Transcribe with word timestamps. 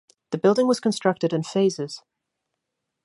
The 0.31 0.39
building 0.39 0.65
was 0.67 0.79
constructed 0.79 1.31
in 1.31 1.43
phases. 1.43 2.01